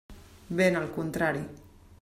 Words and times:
Ben 0.61 0.73
al 0.79 0.89
contrari. 0.97 1.47